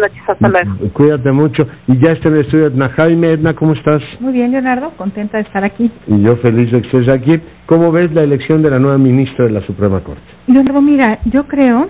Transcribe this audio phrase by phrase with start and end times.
[0.00, 0.92] noches, hasta luego.
[0.92, 1.66] Cuídate mucho.
[1.86, 3.28] Y ya está en el estudio Edna Jaime.
[3.28, 4.02] Edna, ¿cómo estás?
[4.20, 5.90] Muy bien, Leonardo, contenta de estar aquí.
[6.06, 7.40] Y yo feliz de que estés aquí.
[7.66, 10.22] ¿Cómo ves la elección de la nueva ministra de la Suprema Corte?
[10.46, 11.88] Leonardo, mira, yo creo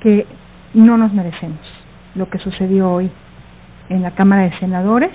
[0.00, 0.26] que
[0.74, 1.58] no nos merecemos
[2.14, 3.10] lo que sucedió hoy
[3.88, 5.10] en la Cámara de Senadores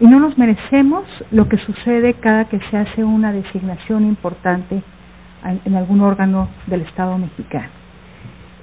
[0.00, 4.82] y no nos merecemos lo que sucede cada que se hace una designación importante
[5.64, 7.68] en algún órgano del Estado mexicano.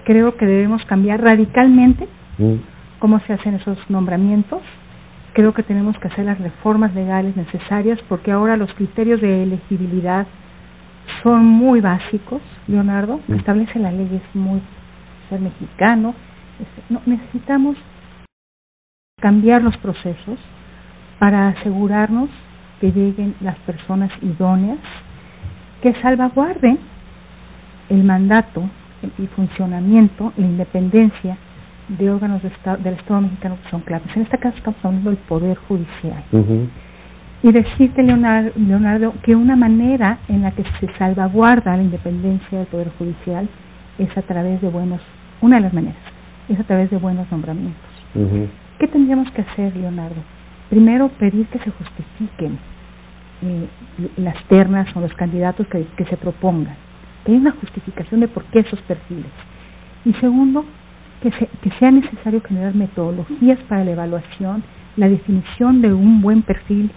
[0.05, 2.07] Creo que debemos cambiar radicalmente
[2.99, 4.61] cómo se hacen esos nombramientos.
[5.33, 10.25] Creo que tenemos que hacer las reformas legales necesarias porque ahora los criterios de elegibilidad
[11.23, 13.19] son muy básicos, Leonardo.
[13.27, 14.61] Establece la ley, es muy
[15.29, 16.13] ser mexicano.
[16.59, 17.77] Este, no, necesitamos
[19.21, 20.39] cambiar los procesos
[21.19, 22.29] para asegurarnos
[22.79, 24.79] que lleguen las personas idóneas
[25.81, 26.79] que salvaguarden
[27.89, 28.63] el mandato
[29.17, 31.37] y funcionamiento, la independencia
[31.87, 34.07] de órganos del Estado mexicano que son claves.
[34.15, 36.23] En este caso estamos hablando del Poder Judicial.
[37.43, 42.67] Y decirte, Leonardo, Leonardo, que una manera en la que se salvaguarda la independencia del
[42.67, 43.47] Poder Judicial
[43.99, 45.01] es a través de buenos,
[45.41, 45.97] una de las maneras,
[46.49, 47.81] es a través de buenos nombramientos.
[48.79, 50.21] ¿Qué tendríamos que hacer, Leonardo?
[50.69, 52.57] Primero, pedir que se justifiquen
[53.43, 53.67] eh,
[54.17, 56.75] las ternas o los candidatos que, que se propongan,
[57.23, 59.31] que haya una justificación de por qué esos perfiles.
[60.05, 60.65] Y segundo,
[61.21, 64.63] que, que sea necesario generar metodologías para la evaluación,
[64.95, 66.91] la definición de un buen perfil,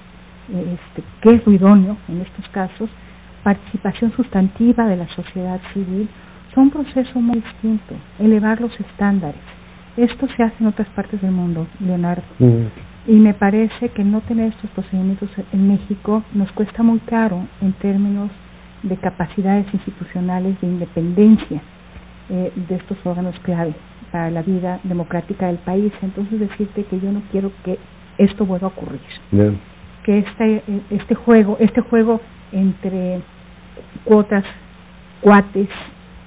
[0.49, 2.91] este, que es lo idóneo en estos casos,
[3.43, 6.09] participación sustantiva de la sociedad civil,
[6.55, 9.41] son un proceso muy distinto, elevar los estándares.
[9.97, 12.23] Esto se hace en otras partes del mundo, Leonardo.
[13.07, 17.73] Y me parece que no tener estos procedimientos en México nos cuesta muy caro en
[17.75, 18.31] términos
[18.83, 21.63] de capacidades institucionales de independencia
[22.29, 23.75] eh, de estos órganos clave
[24.11, 25.93] para la vida democrática del país.
[26.03, 27.79] Entonces decirte que yo no quiero que
[28.19, 29.01] esto vuelva a ocurrir.
[30.05, 32.21] Que este, este juego, este juego
[32.53, 33.21] entre
[34.05, 34.45] cuotas,
[35.21, 35.69] cuates,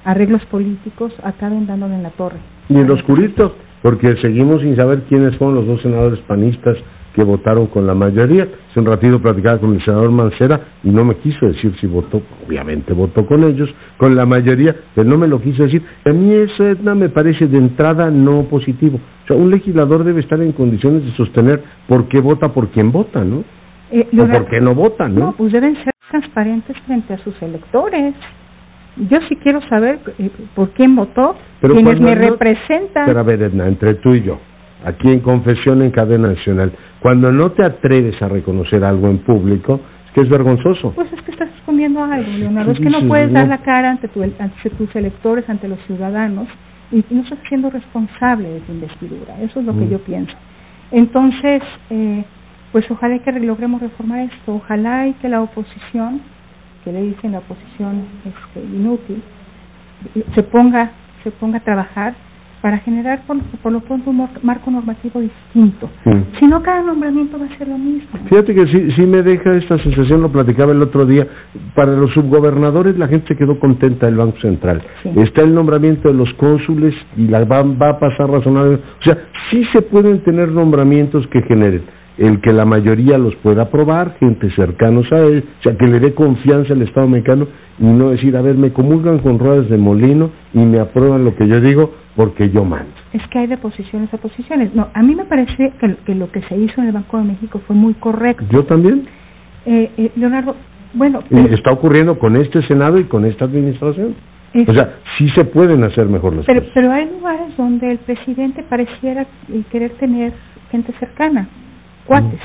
[0.05, 2.37] arreglos políticos acaben dándole en la torre.
[2.69, 6.77] Y el oscurito, porque seguimos sin saber quiénes fueron los dos senadores panistas
[7.13, 8.47] que votaron con la mayoría.
[8.69, 12.21] Hace un ratito platicaba con el senador Mancera y no me quiso decir si votó,
[12.45, 15.83] obviamente votó con ellos, con la mayoría, pero no me lo quiso decir.
[16.05, 18.99] A mí eso, Edna, me parece de entrada no positivo.
[19.23, 22.91] O sea, un legislador debe estar en condiciones de sostener por qué vota por quién
[22.91, 23.43] vota, ¿no?
[23.91, 25.19] Eh, o por qué no vota, ¿no?
[25.19, 28.15] No, pues deben ser transparentes frente a sus electores.
[29.09, 33.05] Yo sí quiero saber eh, por quién votó, pero quienes me representan.
[33.05, 34.39] Pero a ver, Edna, entre tú y yo,
[34.85, 36.71] aquí en Confesión en Cadena Nacional,
[37.03, 40.93] cuando no te atreves a reconocer algo en público, es que es vergonzoso.
[40.95, 42.71] Pues es que estás escondiendo algo, Leonardo.
[42.71, 46.47] Es que no puedes dar la cara ante, tu, ante tus electores, ante los ciudadanos,
[46.93, 49.35] y no estás siendo responsable de tu investidura.
[49.41, 49.89] Eso es lo que mm.
[49.89, 50.33] yo pienso.
[50.91, 52.23] Entonces, eh,
[52.71, 54.55] pues ojalá que logremos reformar esto.
[54.55, 56.21] Ojalá y que la oposición,
[56.85, 59.21] que le dicen la oposición este, inútil,
[60.33, 60.91] se ponga,
[61.25, 62.13] se ponga a trabajar
[62.63, 65.89] para generar por, lo pronto un marco normativo distinto.
[66.39, 68.07] Si no, cada nombramiento va a ser lo mismo.
[68.29, 71.27] Fíjate que sí, sí me deja esta sensación, lo platicaba el otro día,
[71.75, 74.81] para los subgobernadores la gente se quedó contenta del Banco Central.
[75.03, 78.75] Está el nombramiento de los cónsules y la va, va a pasar razonable.
[78.75, 79.17] O sea,
[79.51, 81.83] sí se pueden tener nombramientos que generen
[82.17, 85.99] el que la mayoría los pueda aprobar, gente cercanos a él, o sea, que le
[85.99, 87.47] dé confianza al Estado mexicano
[87.79, 91.35] y no decir, a ver, me comulgan con ruedas de molino y me aprueban lo
[91.35, 92.91] que yo digo porque yo mando.
[93.13, 94.75] Es que hay de posiciones a posiciones.
[94.75, 97.59] No, a mí me parece que, lo que se hizo en el Banco de México
[97.65, 98.43] fue muy correcto.
[98.51, 99.07] ¿Yo también?
[99.65, 100.55] Eh, eh, Leonardo,
[100.93, 101.21] bueno...
[101.31, 104.13] está ocurriendo con este Senado y con esta administración.
[104.67, 106.73] o sea, sí se pueden hacer mejor las pero, cosas.
[106.75, 109.25] Pero hay lugares donde el presidente pareciera
[109.71, 110.33] querer tener
[110.69, 111.47] gente cercana
[112.05, 112.41] cuates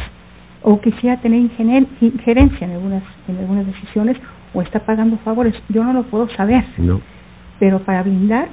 [0.63, 4.17] o quisiera tener injerencia en algunas en algunas decisiones
[4.55, 7.01] o está pagando favores yo no lo puedo saber no.
[7.59, 8.49] pero para blindar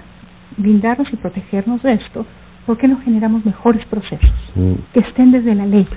[0.57, 2.25] blindarnos y protegernos de esto
[2.65, 4.73] ¿por qué no generamos mejores procesos mm.
[4.93, 5.87] que estén desde la ley?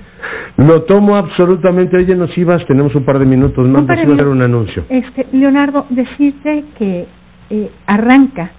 [0.57, 1.95] Lo tomo absolutamente.
[1.97, 4.83] Oye, nos ibas, tenemos un par de minutos más, para hacer un anuncio.
[4.89, 7.07] Este, Leonardo, decirte que
[7.49, 8.51] eh, arranca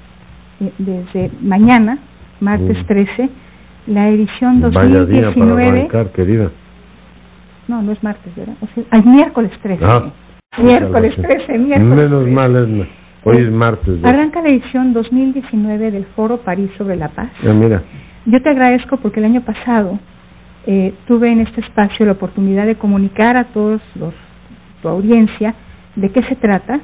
[0.60, 1.98] eh, desde mañana,
[2.40, 3.49] martes 13, mm
[3.86, 4.72] la edición 2019.
[4.72, 6.50] Vaya día para arrancar, querida.
[7.68, 8.54] No, no es martes, ¿verdad?
[8.60, 9.84] O sea, hay miércoles 13.
[9.84, 10.10] Ah,
[10.58, 12.88] miércoles 13, miércoles Menos mal, es,
[13.24, 14.04] hoy es martes.
[14.04, 17.30] Arranca la edición 2019 del Foro París sobre la Paz.
[17.46, 17.82] Ah, mira.
[18.26, 19.98] Yo te agradezco porque el año pasado
[20.66, 24.14] eh, tuve en este espacio la oportunidad de comunicar a todos los
[24.82, 25.54] tu audiencia
[25.96, 26.80] de qué se trata.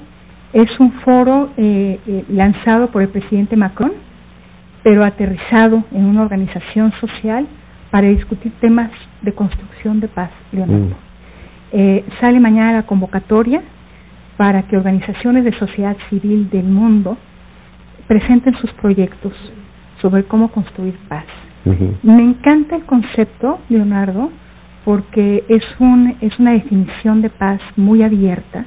[0.52, 4.05] Es un foro eh, eh, lanzado por el presidente Macron
[4.86, 7.44] pero aterrizado en una organización social
[7.90, 8.88] para discutir temas
[9.20, 10.90] de construcción de paz, Leonardo.
[10.90, 10.92] Mm.
[11.72, 13.62] Eh, sale mañana la convocatoria
[14.36, 17.18] para que organizaciones de sociedad civil del mundo
[18.06, 19.32] presenten sus proyectos
[20.00, 21.24] sobre cómo construir paz.
[22.04, 24.30] Me encanta el concepto, Leonardo,
[24.84, 28.64] porque es, un, es una definición de paz muy abierta,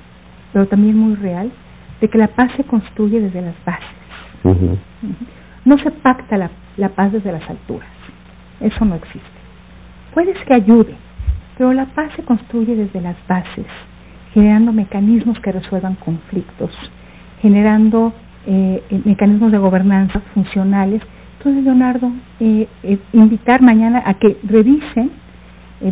[0.52, 1.50] pero también muy real,
[2.02, 4.80] de que la paz se construye desde las bases.
[5.70, 7.88] No se pacta la, la paz desde las alturas,
[8.60, 9.40] eso no existe.
[10.16, 10.96] Puedes que ayude,
[11.56, 13.68] pero la paz se construye desde las bases,
[14.34, 16.72] generando mecanismos que resuelvan conflictos,
[17.44, 18.14] generando
[18.48, 21.04] eh, mecanismos de gobernanza funcionales.
[21.38, 25.12] Entonces, Leonardo, eh, eh, invitar mañana a que revisen,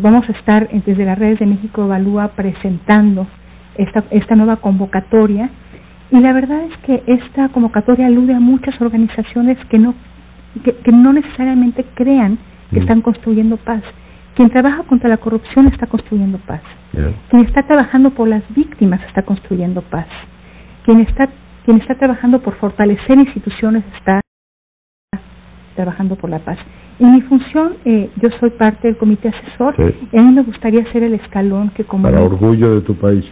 [0.01, 3.27] vamos a estar desde las redes de México Evalúa presentando
[3.75, 5.51] esta, esta nueva convocatoria
[6.11, 9.93] y la verdad es que esta convocatoria alude a muchas organizaciones que no,
[10.63, 12.37] que, no necesariamente crean
[12.71, 12.83] que mm.
[12.83, 13.83] están construyendo paz.
[14.35, 16.61] Quien trabaja contra la corrupción está construyendo paz.
[17.29, 20.07] Quien está trabajando por las víctimas está construyendo paz.
[20.85, 21.27] Quien está
[21.67, 24.21] quien está trabajando por fortalecer instituciones está
[25.75, 26.57] trabajando por la paz.
[26.97, 30.89] En mi función, eh, yo soy parte del comité asesor y a mí me gustaría
[30.93, 32.03] ser el escalón que como...
[32.03, 33.25] Para orgullo de tu país.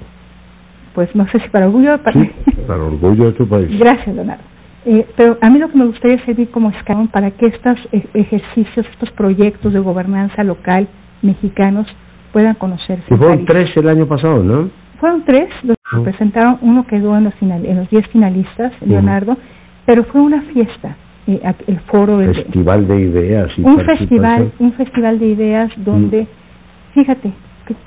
[0.95, 1.97] Pues no sé si para orgullo...
[2.01, 2.31] Para, sí,
[2.65, 3.67] para orgullo de tu país.
[3.77, 4.43] Gracias, Leonardo.
[4.85, 8.07] Eh, pero a mí lo que me gustaría servir como escalón para que estos e-,
[8.13, 10.87] ejercicios, estos proyectos de gobernanza local
[11.21, 11.87] mexicanos
[12.31, 13.13] puedan conocerse.
[13.13, 14.69] Y fueron tres el año pasado, ¿no?
[14.99, 19.37] Fueron tres los que presentaron, uno quedó en los, final, en los diez finalistas, Leonardo,
[19.85, 20.95] pero fue una fiesta,
[21.27, 22.19] eh, el foro...
[22.19, 23.49] Festival de, ideas.
[23.57, 26.93] Y un festival, un festival de ideas donde, mm.
[26.93, 27.31] fíjate,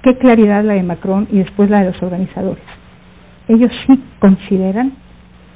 [0.02, 2.64] qué, claridad la de Macron y después la de los organizadores.
[3.48, 4.92] Ellos sí consideran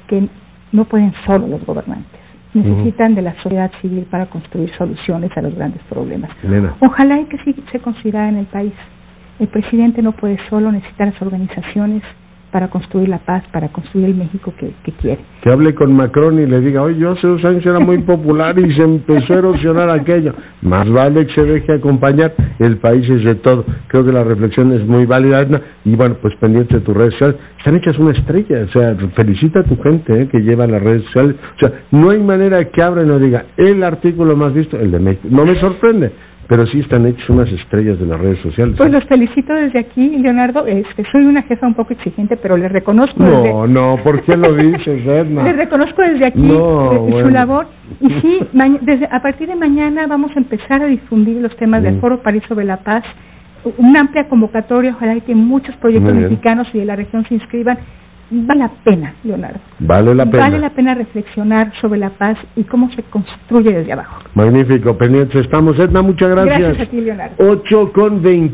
[0.07, 0.27] que
[0.71, 2.19] no pueden solo los gobernantes,
[2.53, 6.31] necesitan de la sociedad civil para construir soluciones a los grandes problemas.
[6.81, 8.73] Ojalá y que sí se considera en el país.
[9.39, 12.03] El presidente no puede solo necesitar las organizaciones
[12.53, 14.71] para construir la paz, para construir el México que,
[15.01, 15.19] quiere.
[15.41, 18.71] Que hable con Macron y le diga, oye, yo hace dos era muy popular y
[18.75, 20.35] se empezó a erosionar aquello.
[20.61, 23.65] Más vale que se deje acompañar, el país es de todo.
[23.87, 25.47] Creo que la reflexión es muy válida,
[25.83, 27.37] y bueno, pues pendiente de tus redes sociales.
[27.57, 31.03] Están hechas una estrella, o sea, felicita a tu gente eh, que lleva las redes
[31.05, 31.35] sociales.
[31.55, 34.91] O sea, no hay manera que abra y no diga, el artículo más visto, el
[34.91, 35.27] de México.
[35.31, 36.11] No me sorprende
[36.47, 38.75] pero sí están hechos unas estrellas de las redes sociales.
[38.77, 40.65] Pues los felicito desde aquí, Leonardo.
[40.65, 43.23] que soy una jefa un poco exigente, pero les reconozco.
[43.23, 45.43] No, no, ¿por qué lo dices, Edna?
[45.43, 47.67] les reconozco desde aquí eh, su labor.
[48.01, 48.39] Y sí,
[48.81, 52.43] desde, a partir de mañana vamos a empezar a difundir los temas del Foro París
[52.47, 53.03] sobre la Paz.
[53.77, 57.77] Una amplia convocatoria, ojalá que muchos proyectos mexicanos y de la región se inscriban
[58.33, 59.59] vale la pena, Leonardo.
[59.79, 60.43] Vale la pena.
[60.43, 64.21] Vale la pena reflexionar sobre la paz y cómo se construye desde abajo.
[64.33, 65.77] Magnífico, pendientes estamos.
[65.77, 66.59] Edna, muchas gracias.
[66.59, 67.35] Gracias a ti, Leonardo.
[67.37, 68.33] 8 con 20.